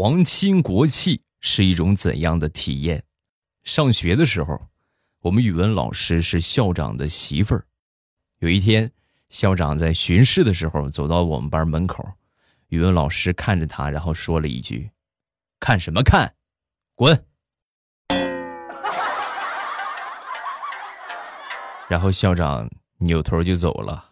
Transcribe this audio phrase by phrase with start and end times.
[0.00, 3.02] 皇亲国戚是一种怎样的体验？
[3.64, 4.68] 上学的时候，
[5.22, 7.66] 我们语文老师是校长的媳妇儿。
[8.38, 8.92] 有一天，
[9.28, 12.12] 校长在巡视的时候走到我们班门口，
[12.68, 14.92] 语文老师看着他，然后说了一句
[15.58, 16.32] ：“看什么看，
[16.94, 17.24] 滚！”
[21.90, 24.10] 然后校长扭头就走了。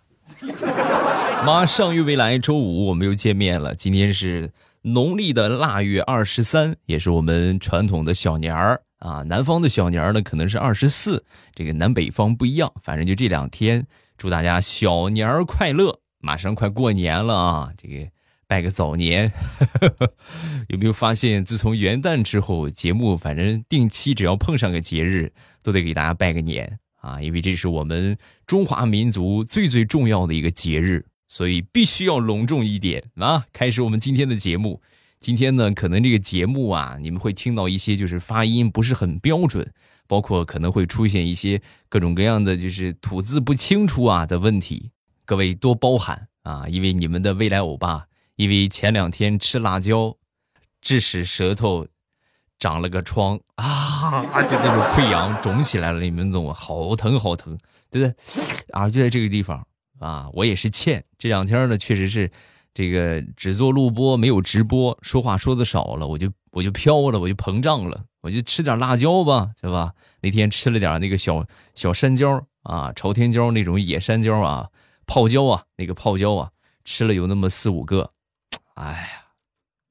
[1.47, 3.73] 马上又未来，周五我们又见面了。
[3.77, 4.53] 今天是
[4.87, 9.25] 农历的腊月二十三，也是我们传统的小年儿啊。
[9.25, 11.25] 南方的小年儿呢，可能是二十四，
[11.57, 12.73] 这个南北方不一样。
[12.85, 13.85] 反正就这两天，
[14.17, 15.99] 祝大家小年儿快乐！
[16.21, 18.09] 马上快过年了啊，这个
[18.47, 19.33] 拜个早年。
[20.71, 25.33] 有没有发现，自从元旦之后，节目反正定期只要碰上个节日，
[25.65, 28.17] 都得给大家拜个年啊，因为这是我们
[28.47, 31.05] 中华民族最最重要的一个节日。
[31.29, 33.45] 所以必须要隆重一点啊！
[33.53, 34.81] 开始我们今天的节目。
[35.19, 39.73] 今天呢，可能这个节目啊，你们会听到一些就是发音不是很标准，
[40.07, 44.91] 包括可能会出现一些各种各样的就是吐字不清楚啊的问题，
[45.25, 46.67] 各位多包涵啊！
[46.69, 50.17] 因为你们的未来欧巴，因为前两天吃辣椒，
[50.81, 51.89] 致使舌头
[52.59, 56.53] 长了个疮啊，就那种溃疡肿起来了，你们懂吗？
[56.53, 57.59] 好疼好疼，
[57.91, 58.15] 对不对？
[58.71, 59.67] 啊，就在这个地方。
[59.99, 62.31] 啊，我也是欠这两天呢，确实是，
[62.75, 69.93] 这个只做录播没有直播，说话说的少了，我就我就飘了，我就膨胀了，我就吃点辣椒吧，对吧？
[70.21, 74.69] 那天吃了点那个小小山椒啊，朝天椒那种野山椒啊，
[75.07, 76.51] 泡椒啊，那个泡椒啊，
[76.85, 78.11] 吃了有那么四五个，
[78.75, 79.09] 哎呀，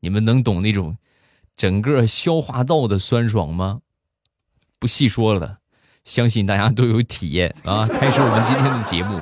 [0.01, 0.97] 你们能懂那种
[1.55, 3.81] 整个消化道的酸爽吗？
[4.77, 5.59] 不细说了，
[6.03, 7.87] 相信大家都有体验啊。
[7.87, 9.19] 开始我们今天的节目。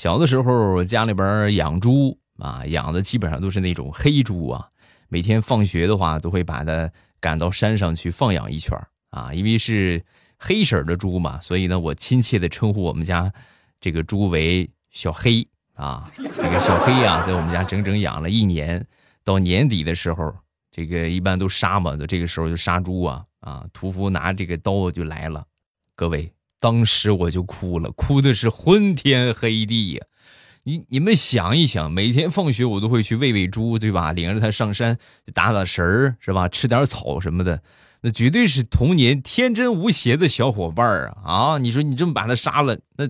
[0.00, 4.66] 小的时候，家里边养猪啊，养的基本上都是那种黑猪啊。
[5.10, 8.74] 每天放学的话，都会把它赶到山上去放养一圈
[9.10, 9.30] 啊。
[9.34, 10.02] 因为是
[10.38, 13.30] 黑色的猪嘛，所以呢，我亲切的称呼我们家
[13.78, 16.02] 这个猪为小黑啊。
[16.14, 18.82] 这个小黑呀，在我们家整整养了一年。
[19.22, 20.34] 到年底的时候，
[20.70, 23.66] 这个一般都杀嘛，就这个时候就杀猪啊啊。
[23.74, 25.44] 屠夫拿这个刀就来了，
[25.94, 26.32] 各位。
[26.60, 30.04] 当时我就哭了，哭的是昏天黑地呀！
[30.62, 34.12] 你你们想一想，每天放学我都会去喂喂猪，对吧？
[34.12, 34.98] 领着它上山
[35.32, 36.48] 打打食儿，是吧？
[36.48, 37.62] 吃点草什么的，
[38.02, 41.32] 那绝对是童年天真无邪的小伙伴儿啊！
[41.32, 43.08] 啊，你说你这么把它杀了，那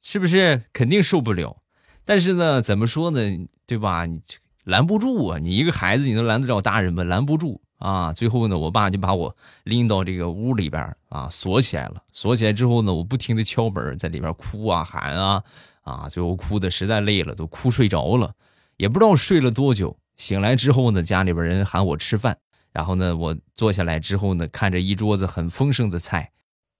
[0.00, 1.56] 是不是肯定受不了？
[2.04, 3.20] 但是呢，怎么说呢？
[3.66, 4.06] 对吧？
[4.06, 4.22] 你
[4.62, 5.38] 拦不住啊！
[5.38, 7.02] 你一个孩子，你能拦得了大人吗？
[7.02, 7.60] 拦不住。
[7.78, 12.02] 啊，最后呢，我爸就把我拎到这个屋里边啊，锁起来了。
[12.10, 15.44] 锁起来之后呢，我不停的敲门，在里边哭啊喊啊
[15.82, 18.32] 啊，最后哭的实在累了，都哭睡着了，
[18.78, 19.98] 也不知道睡了多久。
[20.16, 22.38] 醒来之后呢，家里边人喊我吃饭，
[22.72, 26.32] 然后呢，我坐下来之后呢，看着一桌子很丰盛的菜，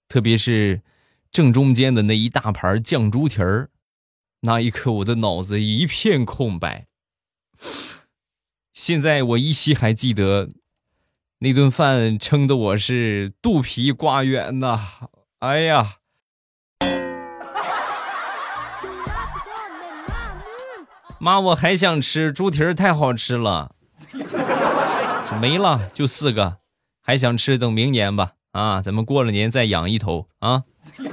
[0.09, 0.81] 特别是
[1.31, 3.69] 正中间的那一大盘酱猪蹄儿，
[4.41, 6.87] 那一刻我的脑子一片空白。
[8.73, 10.49] 现在我依稀还记得。
[11.39, 14.81] 那顿饭撑得我是肚皮刮圆呐！
[15.37, 15.97] 哎呀，
[21.19, 23.75] 妈，我还想吃猪蹄儿，太好吃了。
[25.39, 26.57] 没了，就四个，
[27.03, 28.31] 还想吃，等明年吧。
[28.53, 30.63] 啊，咱们过了年再养一头啊。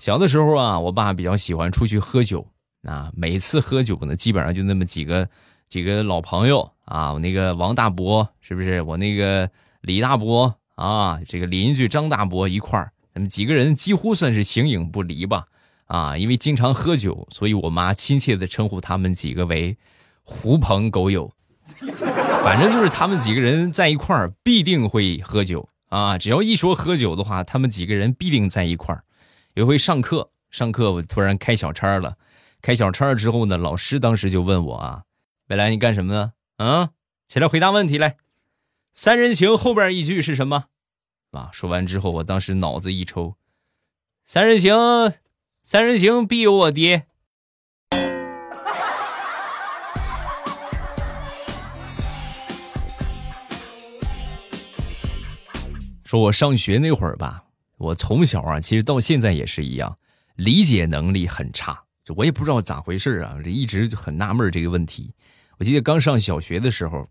[0.00, 2.48] 小的时候啊，我爸比较喜欢出去喝酒。
[2.86, 5.28] 啊，每次喝酒呢，基本上就那么几个
[5.68, 8.80] 几个老朋友啊，我那个王大伯是不是？
[8.82, 15.46] 我那个李大伯啊，这个邻居张大伯一块儿，咱们几个人几乎算是形影不离吧。
[15.86, 19.76] 啊，因为经常喝酒，所以我妈亲切的称呼他们几个为
[20.24, 21.32] “狐朋狗友”。
[22.44, 29.02] 反正就是他们几个人在一块儿必定会喝酒啊，只要一说喝酒的话，他们几个人必定在一块儿。
[29.54, 32.16] 有回上课，上课我突然开小差了。
[32.66, 35.04] 开小差之后呢，老师当时就问我啊
[35.46, 36.32] ：“未来你干什么呢？
[36.56, 36.90] 啊，
[37.28, 38.16] 起来回答问题来。
[38.92, 40.64] 三人行后边一句是什么？
[41.30, 43.36] 啊，说完之后，我当时脑子一抽，
[44.24, 44.74] 三人行，
[45.62, 47.06] 三人行必有我爹。
[56.04, 57.44] 说我上学那会儿吧，
[57.78, 59.96] 我从小啊，其实到现在也是一样，
[60.34, 61.85] 理解能力很差。
[62.06, 65.12] 就我也不知道咋回事啊，这一直就很纳闷这个问题。
[65.58, 67.08] 我记得刚上小学的时候，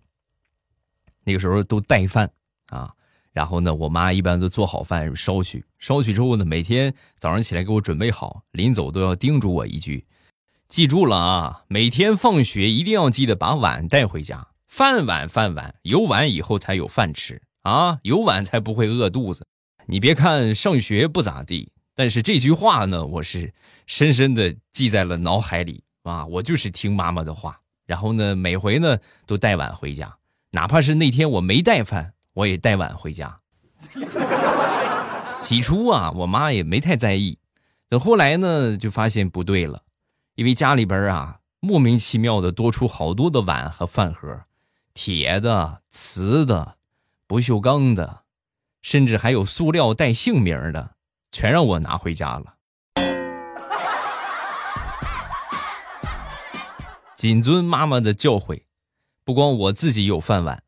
[1.25, 2.31] 那个时候都带饭
[2.67, 2.93] 啊，
[3.33, 10.05] 然后呢，我妈一般都做好饭烧去，烧去之后呢，每天早上起来给我准备好，临走都要叮嘱我一句
[10.69, 19.45] ：“记住了啊，每天放学一定要记得把碗带回家，饭碗饭碗，有碗以后才有饭吃啊，有碗才不会饿肚子。”
[19.87, 23.53] 你别看上学不咋地，但是这句话呢，我是
[23.87, 27.61] 深深的记在了脑海里啊，我就是听妈妈的话。
[27.85, 30.17] 然后呢，每回呢都带碗回家，
[30.51, 33.39] 哪怕是那天我没带饭，我也带碗回家。
[35.39, 37.37] 起初啊，我妈也没太在意，
[37.87, 39.83] 等后来呢，就发现不对了，
[40.33, 44.45] 因为家里边啊莫名其妙的多出好多的碗和饭盒，
[44.95, 46.77] 铁的、瓷的、
[47.27, 48.23] 不锈钢的，
[48.81, 50.94] 甚至还有塑料带姓名的，
[51.35, 52.55] 全让我拿回家了。
[57.17, 58.63] 谨遵妈妈的教诲，
[59.25, 60.63] 不光我自己有饭碗，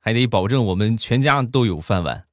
[0.00, 2.24] 还得保证我们全家都有饭碗。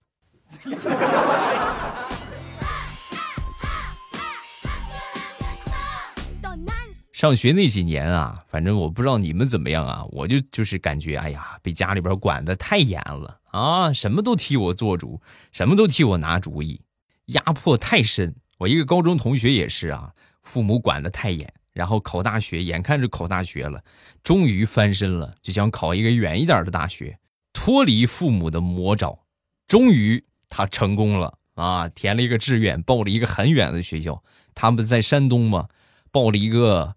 [7.13, 15.21] 上学那几年啊，反正我不知道你们怎么样啊，我就就是感觉，哎呀，被家里边管的太严了啊，什么都替我做主，
[15.51, 16.81] 什么都替我拿主意，
[17.27, 18.35] 压迫太深。
[18.57, 20.13] 我一个高中同学也是啊，
[20.44, 21.53] 父母管的太严。
[21.74, 23.83] 然后考大学，眼看着考大学了，
[24.24, 27.19] 终于翻身了，就想考一个远一点的大学，
[27.53, 29.19] 脱离父母的魔爪。
[29.68, 31.88] 终于他成功了啊！
[31.89, 34.23] 填了一个志愿，报了一个很远的学校。
[34.56, 35.68] 他们在山东嘛，
[36.12, 36.95] 报了一个，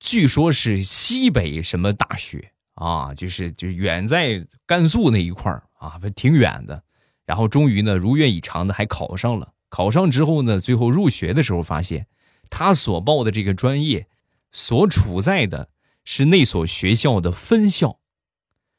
[0.00, 6.82] 据说是西北什么大学啊，就是就远在甘肃那一块啊，挺远的。
[7.26, 9.52] 然后终于呢，如愿以偿的还考上了。
[9.74, 12.06] 考上之后呢，最后入学的时候发现，
[12.48, 14.06] 他所报的这个专业。
[14.52, 15.68] 所处在的
[16.04, 17.98] 是那所学校的分校，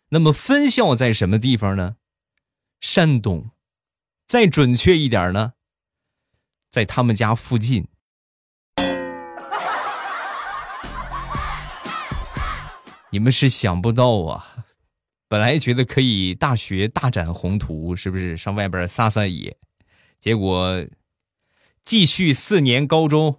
[0.08, 1.98] 那么分校在什么地方呢？
[2.80, 3.52] 山东，
[4.26, 5.52] 再准确一点呢，
[6.70, 7.90] 在他们家附近。
[13.10, 14.56] 你们是想不到啊，
[15.28, 19.58] 本来觉得可以大学大展宏图，是不是上外边撒撒野？
[20.26, 20.84] 结果
[21.84, 23.38] 继续四年高中。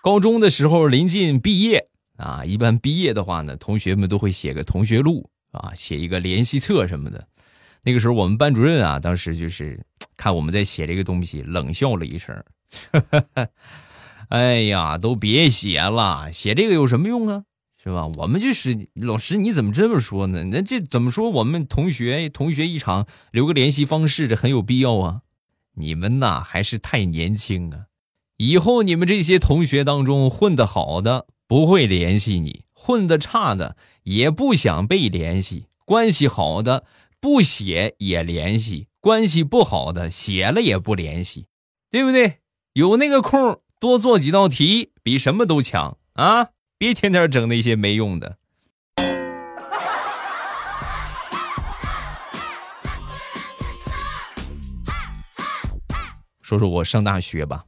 [0.00, 7.26] 高中的时候临近毕业啊，一般毕业的话呢，同学们都会写个同学录啊，写一个联系册什么的。
[7.82, 9.84] 那个时候我们班主任啊，当时就是
[10.16, 12.44] 看我们在写这个东西，冷笑了一声
[14.30, 17.42] ：“哎呀，都别写了，写这个有什么用啊？
[17.88, 18.06] 是吧？
[18.18, 20.44] 我们就是老师，你怎么这么说呢？
[20.44, 21.30] 那这怎么说？
[21.30, 25.22] 我们同学同学一场，留个联系方式，这很有必要啊。
[25.74, 27.86] 你们呐，还是太年轻啊。”
[28.36, 36.84] 以后你们这些同学当中混得好的不会联系你，混得差的也不想被联系，关系好的
[37.20, 41.46] 不写也联系，关系不好的写了也不联系，
[41.90, 42.40] 对不对？
[42.74, 46.50] 有那个空多做几道题比什么都强啊！
[46.80, 48.38] 别天天整那些没用的。
[56.40, 57.64] 说说我上大学吧。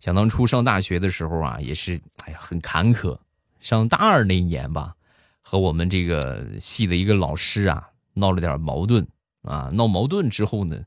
[0.00, 3.16] 想当初上大学的时候啊，也是哎呀很坎坷。
[3.60, 4.96] 上大二那一年吧，
[5.40, 9.06] 和我们这个系的一个老师啊闹了点矛盾
[9.42, 9.70] 啊。
[9.72, 10.82] 闹矛盾之后呢，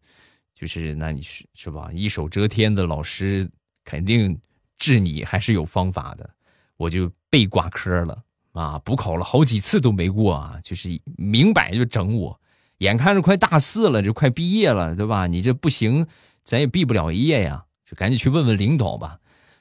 [0.53, 1.89] 就是那你是是吧？
[1.93, 3.49] 一手遮天的老师
[3.85, 4.37] 肯定
[4.77, 6.29] 治你还是有方法的。
[6.75, 10.87] 我就被挂科了啊，补考了好几次都没过啊，就是
[11.17, 12.39] 明摆就整我。
[12.77, 15.25] 眼看着快大四了，就快毕业了，对吧？
[15.25, 16.05] 你这不行，
[16.43, 17.65] 咱也毕不了业呀。
[17.89, 19.17] 就赶紧去问问领导吧。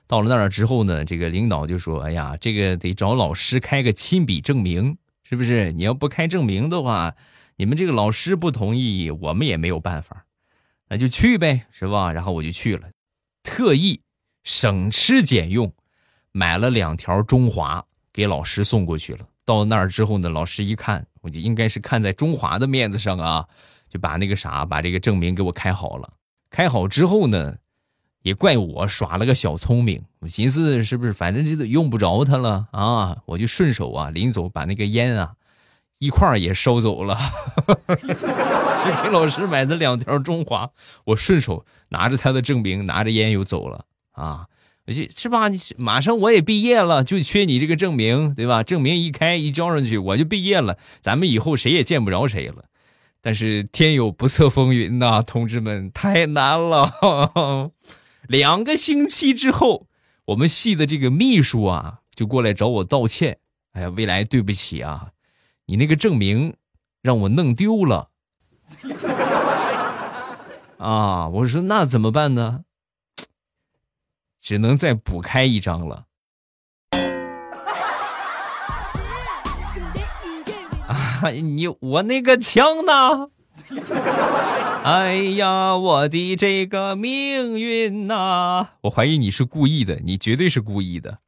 [0.06, 5.72] 到了那儿之后呢，这个领导就说：“哎呀，这个得找老师开个亲笔证明，是不是？
[5.72, 7.14] 你要不开证明的话，
[7.56, 10.26] 你们这个老师不同意，我们也没有办法。
[10.90, 12.90] 那就去呗，是吧？”然后我就去了，
[13.42, 14.02] 特意
[14.44, 15.72] 省吃俭用
[16.32, 19.20] 买了两条中华给老师送过去了。
[19.44, 23.46] 到那儿之后呢，老师一看，我就应该是看在中华的面子上啊，
[23.88, 26.12] 就把那个啥，把这个证明给我开好了。
[26.50, 27.56] 开好之后呢。
[28.22, 35.34] 也怪我耍了个小聪明，我寻思是不是反正这都用不着他了啊，我就顺手啊，临走把那个烟啊
[35.98, 37.18] 一块儿也收走了，
[37.98, 40.70] 去给老师买的两条中华，
[41.06, 44.46] 我顺手拿着他的证明，拿着烟又走了啊，
[44.88, 45.48] 是吧？
[45.48, 48.62] 你马上我也毕业了，就缺你这个证明，对吧？
[48.62, 52.64] 证明一开一交上去，我就毕业了，咱们以后谁也见不着谁了。
[53.20, 57.70] 但是天有不测风云呐，同志们，太难了。
[58.26, 59.86] 两个星期之后，
[60.24, 63.38] 我们系的这个秘书啊，就过来找我道歉
[63.74, 65.10] 哎呀，未来对不起啊，
[65.66, 66.54] 你那个证明
[67.00, 68.08] 让我弄丢了。
[70.78, 72.64] 啊，我说那怎么办呢？
[74.42, 76.06] 只能再补开一张了。
[80.88, 83.30] 啊，你我那个枪呢？
[84.82, 88.66] 哎呀，我的这个命运呐！
[88.80, 91.20] 我怀疑你是故意的，你绝对是故意的。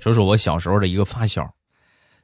[0.00, 1.48] 说说我小时候的一个发小，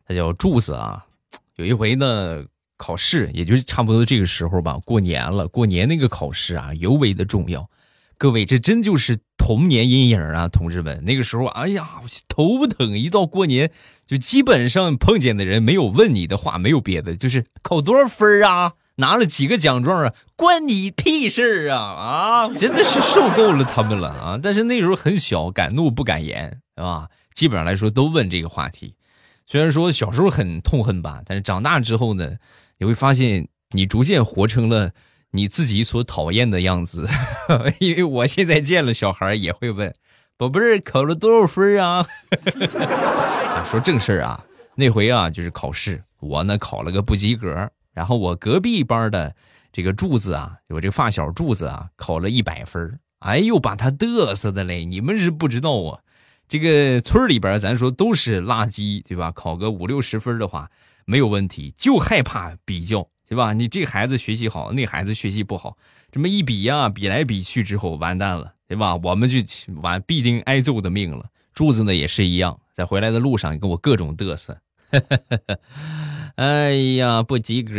[0.08, 1.06] 他叫柱子啊。
[1.54, 2.44] 有一回呢，
[2.76, 7.68] 考试也就是差不多这个时候吧，过年了，过年那个考试啊，尤为的重要。
[8.16, 11.02] 各位，这真就是童年阴影啊，同志们！
[11.04, 12.96] 那个时候，哎呀，头疼！
[12.96, 13.72] 一到过年，
[14.06, 21.78] 就基本上碰见的人没有问你的话，没有别的，就是考多少分啊，拿了几个奖状啊，关你屁事啊！
[21.78, 24.40] 啊，真的是受够了他们了啊！
[24.40, 27.08] 但是那时候很小，敢怒不敢言，是吧？
[27.34, 28.94] 基本上来说都问这个话题。
[29.46, 32.36] 虽然说小时候很痛恨吧，但是长大之后呢，
[32.78, 34.92] 你会发现你逐渐活成了。
[35.36, 37.08] 你自己所讨厌的样子，
[37.80, 39.92] 因为我现在见了小孩也会问
[40.38, 42.06] ：“宝贝儿考了多少分啊？”
[43.66, 44.44] 说正事儿啊，
[44.76, 49.34] 那回啊就是考试，我呢考了个不及格，然后我隔壁班的
[49.72, 54.84] 这个柱子啊，我这发小柱子啊考了一百分，哎呦把他嘚瑟的嘞！
[54.84, 55.98] 你们是不知道啊，
[56.46, 59.32] 这个村里边咱说都是垃圾，对吧？
[59.32, 60.70] 考个五六十分的话
[61.04, 63.08] 没有问题，就害怕比较。
[63.26, 63.54] 对吧？
[63.54, 65.78] 你这孩子学习好，那孩子学习不好，
[66.12, 68.96] 这么一比呀，比来比去之后完蛋了，对吧？
[68.96, 69.38] 我们就
[69.80, 71.30] 完必定挨揍的命了。
[71.54, 74.58] 柱子呢也是一样，在回来的路上跟我各种嘚瑟。
[76.36, 77.72] 哎呀，不及格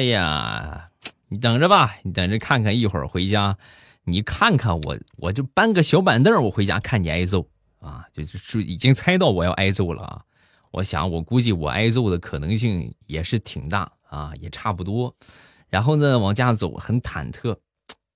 [0.00, 0.90] 呀！
[1.30, 3.56] 你等着吧，你等着看看，一会儿回家，
[4.04, 7.48] 你看看我，我就搬个小板凳，我回家看你挨揍
[7.80, 8.04] 啊！
[8.12, 10.22] 就是已经猜到我要挨揍了啊！
[10.72, 13.92] 我想，我估计我挨揍的可能性也是挺大。
[14.10, 15.14] 啊，也差不多，
[15.68, 17.58] 然后呢，往家走，很忐忑。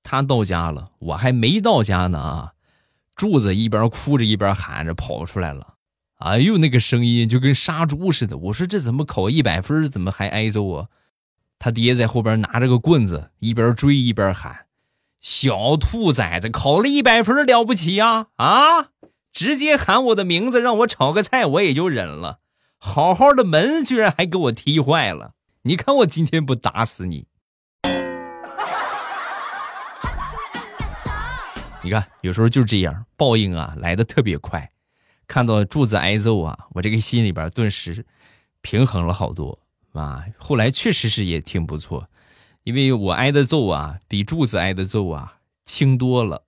[0.02, 2.52] 他到家了，我还没到家呢啊！
[3.14, 5.74] 柱子一边哭着一边喊着跑出来了，
[6.18, 8.36] 哎呦，那个声音就跟杀猪似的。
[8.36, 10.88] 我说这怎么考一百分，怎么还挨揍啊？
[11.60, 14.66] 他爹在后边拿着个棍子，一边追一边喊
[15.22, 18.26] ：“小兔崽子，考了一百分了不起呀？
[18.34, 18.88] 啊，
[19.32, 22.40] 直接喊我的名字，让我炒个菜，我也就忍了。
[22.86, 25.32] 好好的门居然还给我踢坏了。”
[25.66, 27.26] 你看我今天不打死你！
[31.80, 34.70] 你看，有时候就这样，报应啊来的特别快。
[35.26, 38.04] 看到柱子挨揍啊，我这个心里边顿时
[38.60, 39.58] 平衡了好多
[39.94, 40.22] 啊。
[40.36, 42.06] 后来确实是也挺不错，
[42.64, 46.42] 因为我挨的揍啊，比柱子挨的揍啊轻多了。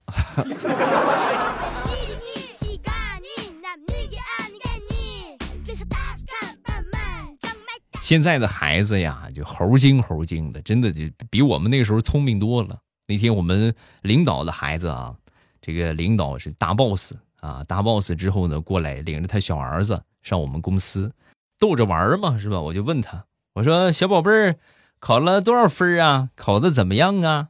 [8.07, 12.79] 现在的孩子呀，就猴精猴精的，真的就比我们那个时候聪明多了。
[13.09, 15.13] 那天我们领导的孩子啊，
[15.61, 21.13] 这个领导是大 boss 啊，大 boss 之后呢，过来领着他小儿子上我们公司，
[21.59, 22.61] 逗着玩嘛，是吧？
[22.61, 24.55] 我就问他，我说小宝贝儿，
[25.01, 26.31] 考了多少分啊？
[26.37, 27.49] 考的怎么样啊？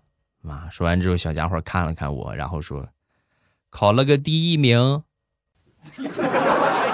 [0.49, 2.89] 啊，说完之后，小家伙看了看我，然后说，
[3.69, 5.03] 考了个第一名。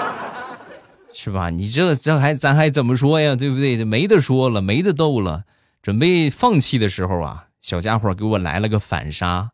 [1.14, 1.50] 是吧？
[1.50, 3.36] 你这这还咱还怎么说呀？
[3.36, 3.84] 对不对？
[3.84, 5.44] 没得说了，没得斗了。
[5.82, 9.50] 准备放弃的时候啊，小家伙给我来了个反杀。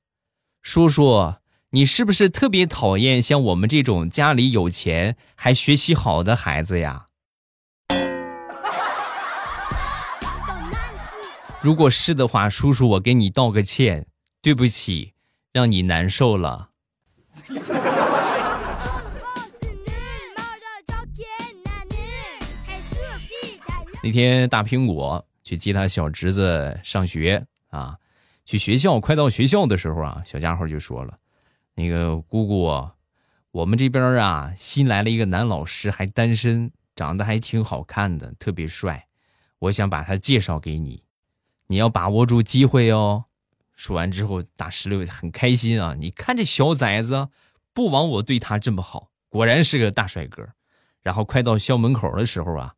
[0.62, 1.34] 叔叔，
[1.70, 7.06] 你是不是特别讨厌像我们这种家里有钱还学习好的孩子呀？
[11.60, 14.06] 如果是的话，叔叔我给你道个歉，
[14.40, 15.12] 对不起，
[15.52, 16.68] 让你难受了。
[24.00, 27.98] 那天大苹果去接他小侄子上学啊，
[28.44, 31.18] 去学校快到学校的时候啊，小家伙就说了
[31.74, 32.88] ：“那个姑姑，
[33.50, 39.08] 我们这边啊新来了一个男老师，还单身，长得还挺好看的，特别帅，
[39.58, 41.02] 我想把他介绍给你，
[41.66, 43.24] 你要把握住机会哦。”
[43.74, 47.28] 说完之后，大石榴很开心啊，你看这小崽子，
[47.74, 50.48] 不枉我对他这么好，果然是个大帅哥。
[51.02, 52.74] 然后快到校门口的时候啊。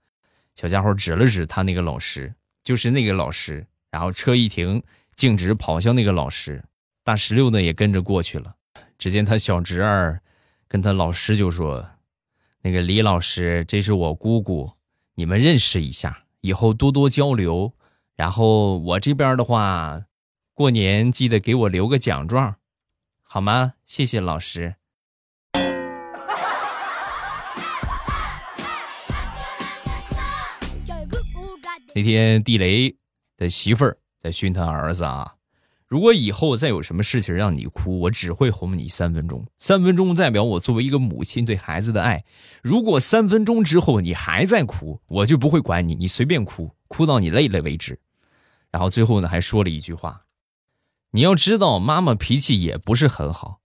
[0.60, 3.66] 小家伙指了指他那个老师，就是那个老师。
[3.90, 4.82] 然后车一停，
[5.14, 6.62] 径直跑向那个老师。
[7.02, 8.54] 大石榴呢也跟着过去了。
[8.98, 10.20] 只见他小侄儿
[10.68, 11.88] 跟他老师就说
[12.60, 14.70] ：“那个李老师，这是我姑姑，
[15.14, 17.72] 你们认识一下，以后多多交流。
[18.14, 20.02] 然后我这边的话，
[20.52, 22.56] 过年记得给我留个奖状，
[23.22, 23.72] 好吗？
[23.86, 24.74] 谢谢老师。
[32.00, 32.96] 那天地雷
[33.36, 35.34] 的媳妇儿在训他儿子啊，
[35.86, 39.46] 如果以后再有什么事情让你哭，我只会哄你三分钟。
[39.58, 42.24] 三分钟代表我作为一个母亲对孩子的爱。
[42.62, 48.00] 如果三分钟之后你还在哭，我就不会管你，你随便哭，哭到你累了为止。
[48.70, 50.22] 然后最后呢，还说了一句话：
[51.10, 53.60] 你要知道，妈妈脾气也不是很好。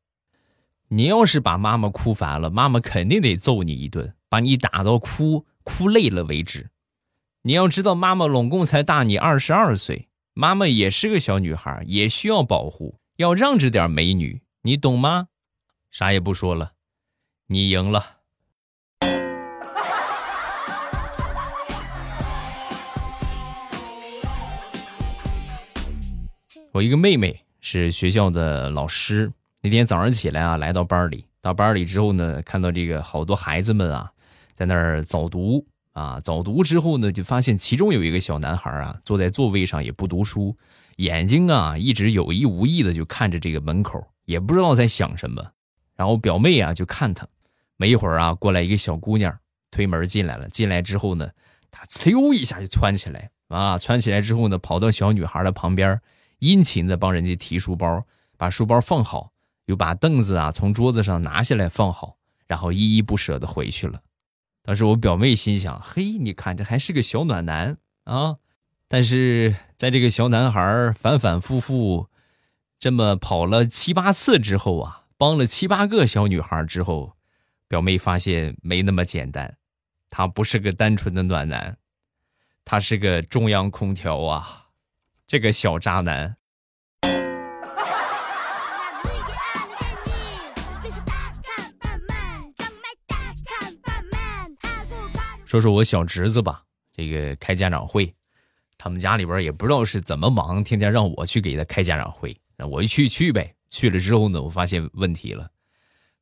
[0.89, 6.69] 你要是把妈妈哭烦了，妈妈肯定得揍你一顿，把你打到哭哭累了为止。
[7.47, 15.27] 你要知道，妈妈拢共才大你二十二岁，妈妈也是个小女孩，也需要保护，要让着点美女，你懂吗？
[15.91, 16.71] 啥也不说了，
[17.45, 18.03] 你赢了。
[26.71, 34.11] 我一个妹妹是学校的老师，那天早上起来啊，来到班里，到班里之后呢，看到这个好多孩子们啊，
[34.55, 35.63] 在那儿早读。
[35.95, 40.53] 啊，早读之后呢，就发现其中有一个小男孩啊，坐在座位上也不读书，
[40.97, 45.41] 眼睛啊一直有意无意的就看着这个门口，也不知道在想什么。
[45.95, 47.25] 然后表妹啊就看他，
[47.77, 49.33] 没一会儿啊，过来一个小姑娘
[49.71, 50.49] 推门进来了。
[50.49, 51.29] 进来之后呢，
[51.71, 56.01] 他呲溜一下就窜起来啊，窜起来之后呢，跑到小女孩的旁边，
[56.39, 58.03] 殷勤的帮人家提书包，
[58.37, 59.31] 把书包放好，
[59.67, 64.01] 又把凳子啊从桌子上拿下来放好，然后依依不舍的回去了。
[64.65, 68.37] 当时我表妹心想：“嘿，你看这还是个小暖男啊！”
[68.89, 72.09] 但是在这个小男孩反反复复
[72.79, 77.15] 这么跑了七八次之后啊，帮了七八个小女孩之后，
[77.67, 79.57] 表妹发现没那么简单，
[80.09, 81.77] 他不是个单纯的暖男，
[82.63, 84.69] 他是个中央空调啊！
[85.27, 86.37] 这个小渣男。
[95.55, 96.63] 说说我小侄子吧，
[96.93, 98.13] 这个开家长会，
[98.77, 102.35] 他们家里边也不知道是怎么忙，天天让我去给他开家长会。
[102.57, 105.49] 那我一去去呗，去了之后呢，我发现问题了，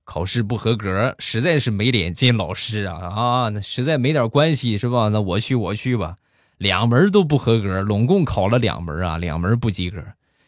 [0.03, 3.49] 考试不合格，实在是没脸见老师啊啊！
[3.49, 5.09] 那实在没点关系是吧？
[5.09, 6.17] 那我去我去吧，
[6.59, 9.97] 两门都不合格，拢共考了两门啊，两门不及格。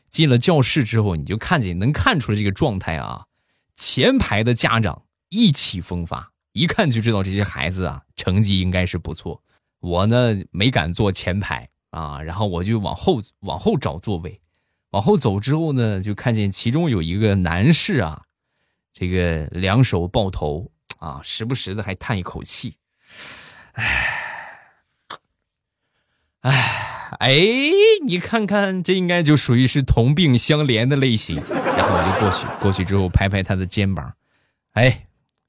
[0.10, 3.26] 进了教室之后，你就看见能看出来这个状态啊，
[3.76, 6.34] 前排的家长意气风发。
[6.56, 9.44] 一看就知道这些孩子啊，成绩应该是不错。
[9.82, 14.40] 我呢没敢坐前排啊，然后我就往后往后找座位。
[14.92, 18.24] 往后走之后呢，就看见其中有一个男士啊，
[18.94, 22.78] 这个两手抱头啊，时不时的还叹一口气，
[23.74, 24.64] 唉，
[26.40, 26.52] 唉，
[27.20, 27.36] 哎，
[28.06, 31.36] 你看看，这应该就属于是同病相怜的类型。
[31.36, 34.14] 然后我就过去，过去之后拍拍他的肩膀，
[34.72, 35.08] 哎，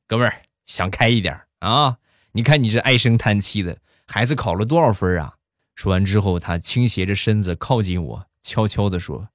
[0.09, 0.42] 哥们儿。
[0.67, 1.97] 想开一点啊！
[2.33, 5.37] 你看你这唉声叹气的，孩子考了多少分啊？
[5.75, 9.29] 说完之后，他倾斜着身子靠近我，悄悄地说：“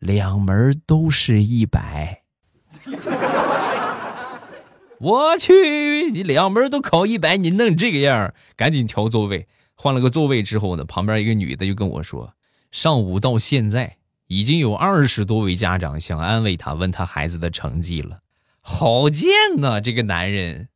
[0.00, 2.22] 两门都是一百。
[4.98, 9.48] ”我去，你两门都考一百，你弄这个样，赶紧调座位。
[9.74, 12.34] 换了个座位之后呢，旁边一个女的就跟我说
[12.70, 18.20] ：“上午到现在，已经有二十多位家长想安慰他，问他孩子的成绩了。”
[18.62, 20.68] 好贱呐，这个男人！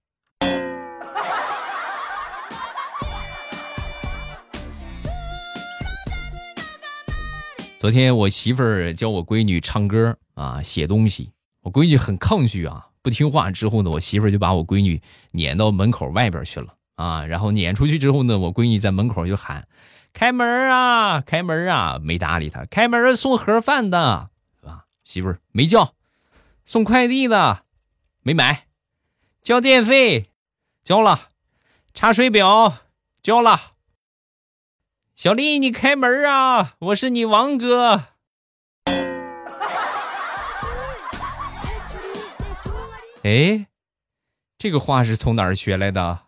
[7.79, 11.33] 昨天我媳妇儿教我闺女唱歌啊，写东西。
[11.61, 13.51] 我闺女很抗拒啊，不听话。
[13.51, 17.27] 之后呢，我媳妇儿就把我闺女撵到门口外边去了啊。
[17.27, 19.69] 然后撵出去之后呢，我闺女在门口就喊
[20.15, 22.65] ：“开门啊，开门啊！”没搭理她。
[22.65, 24.85] 开门送盒饭的，是吧？
[25.05, 25.93] 媳妇儿没叫，
[26.65, 27.64] 送快递的。
[28.27, 28.69] 没买，
[29.43, 30.25] 交电费，
[30.83, 31.29] 交了，
[31.93, 32.79] 查水表，
[33.23, 33.73] 交了。
[35.15, 36.77] 小丽，你开门啊！
[36.79, 38.07] 我是你王哥。
[43.25, 43.67] 哎，
[44.57, 46.21] 这个话是从哪儿学来的？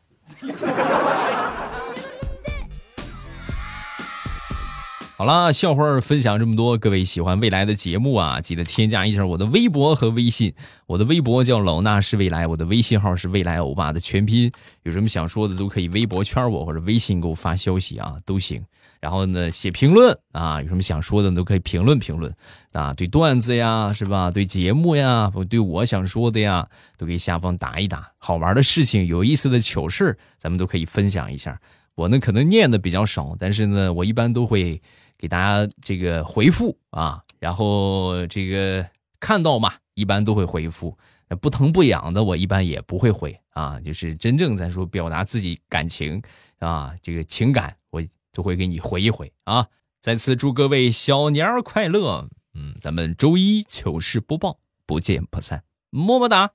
[5.19, 10.53] 好了，笑话分享这么多，各位喜欢未来的节目啊，记得添加一下我的微博和微信。
[10.85, 14.53] 我的微博叫老衲是未来，我的微信号是未来欧巴的全拼。
[14.83, 18.63] 有什么想说的都可以微博圈我或者微信给我发消息啊，都行。
[19.01, 22.31] 然后呢，写评论啊，有什么想说的都可以评论评论
[22.73, 24.31] 啊，对段子呀是吧？
[24.31, 28.13] 对节目呀，对我想说的呀，都可以下方打一打。
[28.19, 31.59] 好玩的事情、有意思的糗事咱们都可以分享一下。
[31.95, 34.83] 我呢可能念的比较少，但是呢，我一般都会。
[35.19, 38.87] 给大家这个回复啊，然后这个
[39.21, 40.97] 看到嘛，一般都会回复。
[41.41, 43.81] 不疼不痒的，我一般也不会回啊。
[43.81, 46.23] 就是真正咱说表达自己感情
[46.61, 48.01] 啊，这个情感，我
[48.33, 49.67] 都会给你回一回啊。
[50.01, 52.29] 再次祝各位小年儿快乐！
[52.55, 56.53] 嗯，咱们周一糗事播报不见不散，么么哒。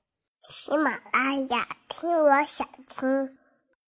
[0.48, 3.41] 喜马拉雅听，我想听。